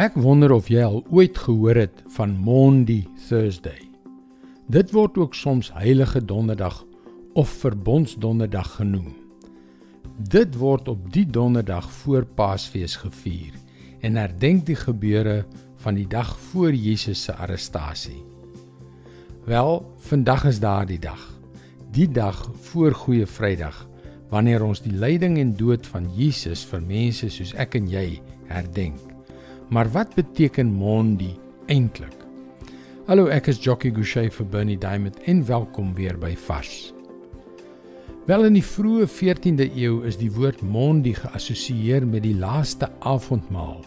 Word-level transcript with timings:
Ek 0.00 0.14
wonder 0.16 0.54
of 0.54 0.70
jy 0.72 0.80
al 0.80 1.02
ooit 1.12 1.36
gehoor 1.36 1.76
het 1.76 1.98
van 2.14 2.30
Maundy 2.40 3.02
Thursday. 3.26 3.82
Dit 4.72 4.94
word 4.96 5.18
ook 5.20 5.34
soms 5.36 5.68
Heilige 5.76 6.22
Donderdag 6.24 6.78
of 7.36 7.50
Verbondsdonderdag 7.60 8.70
genoem. 8.78 9.10
Dit 10.16 10.56
word 10.56 10.88
op 10.88 11.10
die 11.12 11.26
donderdag 11.28 11.90
voor 11.98 12.24
Paasfees 12.24 12.96
gevier 13.02 13.52
en 14.00 14.16
herdenk 14.16 14.64
die 14.70 14.78
gebeure 14.78 15.44
van 15.84 16.00
die 16.00 16.08
dag 16.08 16.32
voor 16.48 16.72
Jesus 16.72 17.26
se 17.28 17.36
arrestasie. 17.36 18.24
Wel, 19.44 19.84
vandag 20.08 20.48
is 20.48 20.64
daardie 20.64 21.00
dag. 21.02 21.28
Die 21.92 22.08
dag 22.08 22.40
voor 22.72 22.96
Goeie 23.04 23.28
Vrydag 23.28 23.84
wanneer 24.32 24.64
ons 24.64 24.80
die 24.80 24.96
lyding 24.96 25.36
en 25.44 25.56
dood 25.60 25.84
van 25.92 26.08
Jesus 26.16 26.64
vir 26.72 26.88
mense 26.88 27.28
soos 27.28 27.52
ek 27.52 27.76
en 27.76 27.92
jy 27.92 28.06
herdenk. 28.48 29.09
Maar 29.70 29.90
wat 29.90 30.14
beteken 30.14 30.72
Mondi 30.72 31.36
eintlik? 31.70 32.16
Hallo, 33.06 33.28
ek 33.30 33.46
is 33.52 33.60
Jockey 33.62 33.92
Gouchee 33.94 34.30
vir 34.34 34.46
Bernie 34.50 34.78
Diamond 34.78 35.20
en 35.30 35.44
welkom 35.46 35.92
weer 35.94 36.16
by 36.18 36.32
Vars. 36.34 36.90
Wel 38.26 38.48
in 38.48 38.56
die 38.58 38.64
vroeë 38.66 39.06
14de 39.06 39.68
eeu 39.78 40.00
is 40.10 40.18
die 40.18 40.30
woord 40.34 40.64
Mondi 40.66 41.12
geassosieer 41.14 42.02
met 42.02 42.24
die 42.26 42.34
laaste 42.34 42.88
avondmaal, 43.06 43.78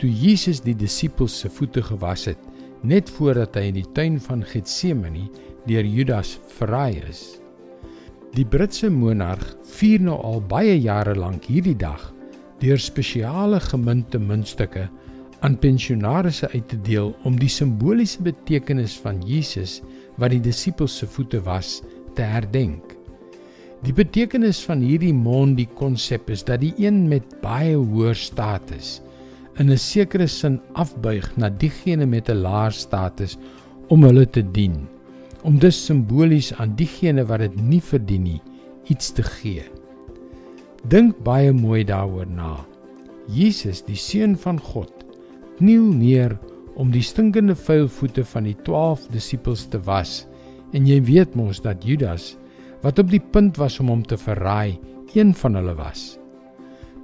toe 0.00 0.08
Jesus 0.08 0.62
die 0.64 0.72
disippels 0.72 1.36
se 1.42 1.52
voete 1.52 1.84
gewas 1.84 2.24
het 2.30 2.40
net 2.80 3.12
voordat 3.12 3.58
hy 3.60 3.66
in 3.68 3.76
die 3.76 3.90
tuin 3.92 4.16
van 4.24 4.40
Getsemane 4.40 5.26
deur 5.66 5.84
Judas 5.84 6.38
verraai 6.56 7.04
is. 7.10 7.20
Die 8.32 8.48
Britse 8.48 8.88
monarg 8.88 9.44
vier 9.76 10.00
nou 10.00 10.16
al 10.16 10.40
baie 10.40 10.78
jare 10.80 11.12
lank 11.12 11.44
hierdie 11.52 11.76
dag 11.76 12.08
deur 12.64 12.80
spesiale 12.80 13.60
gemunte 13.68 14.16
muntstukke 14.16 14.88
aan 15.40 15.56
pensionaarsse 15.58 16.48
uit 16.52 16.68
te 16.68 16.78
deel 16.84 17.14
om 17.24 17.38
die 17.40 17.48
simboliese 17.48 18.22
betekenis 18.22 18.96
van 19.00 19.20
Jesus 19.26 19.80
wat 20.20 20.34
die 20.34 20.42
disippels 20.44 20.98
se 21.00 21.06
voete 21.08 21.40
was 21.46 21.80
te 22.14 22.22
herdenk. 22.22 22.96
Die 23.80 23.94
betekenis 23.96 24.60
van 24.66 24.82
hierdie 24.84 25.14
mondi 25.16 25.64
konsep 25.78 26.28
is 26.30 26.44
dat 26.44 26.60
die 26.60 26.74
een 26.76 27.06
met 27.08 27.38
baie 27.40 27.76
hoër 27.76 28.18
status 28.18 29.00
in 29.56 29.70
'n 29.70 29.78
sekere 29.78 30.26
sin 30.28 30.60
afbuig 30.72 31.36
na 31.36 31.48
diegene 31.48 32.06
met 32.06 32.28
'n 32.28 32.42
laer 32.42 32.72
status 32.72 33.38
om 33.88 34.04
hulle 34.04 34.26
te 34.26 34.42
dien, 34.42 34.88
om 35.42 35.58
dus 35.58 35.84
simbolies 35.84 36.52
aan 36.54 36.76
diegene 36.76 37.24
wat 37.24 37.40
dit 37.40 37.56
nie 37.56 37.80
verdien 37.80 38.22
nie 38.22 38.40
iets 38.90 39.12
te 39.12 39.22
gee. 39.22 39.64
Dink 40.88 41.18
baie 41.24 41.52
mooi 41.52 41.84
daaroor 41.84 42.26
na. 42.26 42.66
Jesus, 43.28 43.82
die 43.84 43.96
seun 43.96 44.36
van 44.36 44.60
God, 44.60 44.99
kniel 45.60 45.92
neer 45.94 46.34
om 46.80 46.90
die 46.92 47.04
stinkende 47.04 47.54
vuil 47.54 47.88
voete 47.92 48.24
van 48.24 48.48
die 48.48 48.56
12 48.66 49.06
disippels 49.12 49.66
te 49.68 49.80
was. 49.84 50.24
En 50.72 50.86
jy 50.88 51.00
weet 51.04 51.36
mos 51.36 51.60
dat 51.62 51.84
Judas, 51.84 52.34
wat 52.80 52.98
op 53.02 53.10
die 53.12 53.20
punt 53.20 53.58
was 53.60 53.78
om 53.82 53.90
hom 53.92 54.02
te 54.06 54.16
verraai, 54.16 54.78
een 55.14 55.34
van 55.36 55.58
hulle 55.58 55.74
was. 55.76 56.16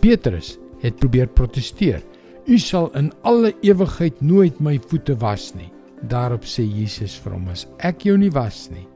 Petrus 0.00 0.56
het 0.80 0.96
probeer 0.96 1.28
proteseer. 1.28 2.00
U 2.48 2.58
sal 2.58 2.88
in 2.98 3.10
alle 3.28 3.52
ewigheid 3.62 4.20
nooit 4.24 4.58
my 4.60 4.78
voete 4.90 5.14
was 5.20 5.52
nie. 5.54 5.68
Daarop 6.08 6.46
sê 6.48 6.64
Jesus 6.64 7.18
vir 7.20 7.36
hom: 7.36 7.48
"As 7.48 7.66
ek 7.78 8.06
jou 8.08 8.16
nie 8.16 8.32
was 8.32 8.70
nie, 8.70 8.86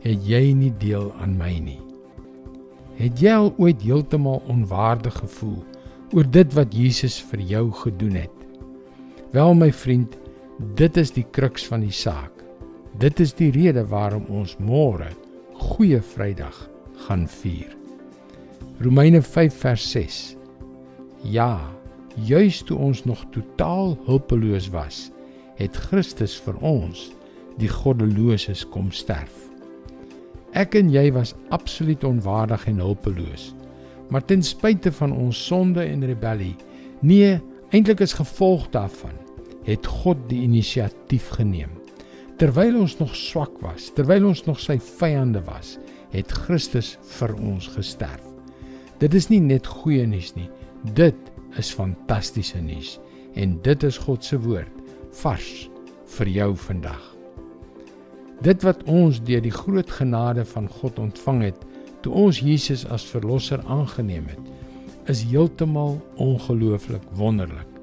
het 0.00 0.22
jy 0.22 0.54
nie 0.54 0.72
deel 0.78 1.12
aan 1.20 1.36
my 1.36 1.58
nie." 1.58 1.80
Het 2.96 3.20
jy 3.20 3.32
al 3.34 3.54
ooit 3.58 3.82
heeltemal 3.82 4.42
onwaardig 4.46 5.14
gevoel 5.18 5.64
oor 6.14 6.30
dit 6.30 6.54
wat 6.54 6.74
Jesus 6.74 7.18
vir 7.18 7.40
jou 7.40 7.72
gedoen 7.72 8.14
het? 8.14 8.43
Wel 9.34 9.54
my 9.58 9.72
vriend, 9.72 10.12
dit 10.78 10.96
is 10.96 11.10
die 11.10 11.24
kruks 11.34 11.64
van 11.66 11.82
die 11.82 11.94
saak. 11.94 12.44
Dit 13.02 13.18
is 13.18 13.32
die 13.34 13.48
rede 13.50 13.82
waarom 13.90 14.28
ons 14.30 14.52
môre 14.62 15.08
Goeie 15.58 15.98
Vrydag 15.98 16.54
gaan 17.08 17.24
vier. 17.40 17.72
Romeine 18.78 19.18
5 19.26 19.56
vers 19.64 19.86
6. 19.90 20.18
Ja, 21.26 21.58
juis 22.14 22.60
toe 22.68 22.78
ons 22.78 23.02
nog 23.10 23.24
totaal 23.34 23.96
hulpeloos 24.06 24.68
was, 24.70 25.00
het 25.58 25.82
Christus 25.88 26.36
vir 26.46 26.62
ons, 26.62 27.08
die 27.58 27.72
goddeloses, 27.72 28.62
kom 28.70 28.94
sterf. 28.94 29.34
Ek 30.54 30.78
en 30.78 30.94
jy 30.94 31.08
was 31.18 31.34
absoluut 31.50 32.06
onwaardig 32.06 32.68
en 32.70 32.78
hulpeloos. 32.86 33.50
Maar 34.14 34.22
ten 34.30 34.46
spyte 34.46 34.94
van 34.94 35.10
ons 35.10 35.42
sonde 35.50 35.82
en 35.82 36.06
rebellie, 36.06 36.54
nee, 37.02 37.40
eintlik 37.74 38.06
is 38.06 38.14
gevolg 38.14 38.70
daarvan, 38.70 39.23
het 39.64 39.86
God 40.02 40.20
die 40.30 40.42
inisiatief 40.44 41.30
geneem. 41.38 41.72
Terwyl 42.40 42.80
ons 42.80 42.96
nog 42.98 43.14
swak 43.16 43.60
was, 43.62 43.90
terwyl 43.94 44.26
ons 44.32 44.44
nog 44.48 44.60
sy 44.60 44.76
vyande 44.82 45.42
was, 45.46 45.76
het 46.14 46.32
Christus 46.44 46.94
vir 47.16 47.34
ons 47.38 47.68
gesterf. 47.74 48.22
Dit 49.02 49.14
is 49.14 49.28
nie 49.30 49.40
net 49.42 49.66
goeie 49.66 50.06
nuus 50.06 50.32
nie, 50.36 50.48
dit 50.98 51.18
is 51.58 51.72
fantastiese 51.74 52.60
nuus 52.62 52.98
en 53.38 53.56
dit 53.66 53.86
is 53.86 53.98
God 53.98 54.24
se 54.26 54.38
woord 54.38 54.70
vars 55.22 55.68
vir 56.16 56.30
jou 56.30 56.50
vandag. 56.66 57.02
Dit 58.44 58.64
wat 58.66 58.82
ons 58.90 59.20
deur 59.24 59.42
die 59.42 59.54
groot 59.54 59.90
genade 59.90 60.44
van 60.54 60.68
God 60.80 60.98
ontvang 61.02 61.42
het 61.48 61.62
toe 62.04 62.12
ons 62.26 62.42
Jesus 62.44 62.84
as 62.92 63.06
verlosser 63.08 63.62
aangeneem 63.70 64.26
het, 64.28 64.50
is 65.08 65.24
heeltemal 65.30 65.96
ongelooflik 66.20 67.04
wonderlik. 67.18 67.73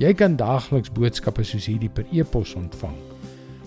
Jy 0.00 0.14
kan 0.16 0.38
daagliks 0.40 0.92
boodskappe 0.96 1.44
soos 1.44 1.66
hierdie 1.68 1.90
per 1.92 2.06
e-pos 2.16 2.54
ontvang. 2.56 2.94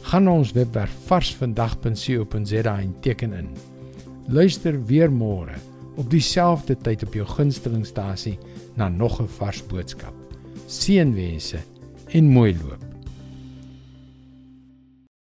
Gaan 0.10 0.26
na 0.26 0.34
ons 0.40 0.54
webwerf 0.56 0.94
varsvandag.co.za 1.06 2.74
en 2.74 2.96
teken 3.06 3.36
in. 3.38 3.52
Luister 4.34 4.80
weer 4.90 5.14
môre 5.14 5.60
op 6.02 6.10
dieselfde 6.10 6.74
tyd 6.82 7.06
op 7.06 7.14
jou 7.14 7.28
gunstelingstasie 7.36 8.40
na 8.76 8.90
nog 8.90 9.22
'n 9.22 9.30
vars 9.38 9.62
boodskap. 9.68 10.14
Seënwense 10.66 11.62
en 12.10 12.26
mooi 12.26 12.58
loop. 12.58 12.93